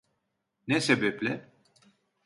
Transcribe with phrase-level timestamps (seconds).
[0.67, 1.51] Ne sebeple?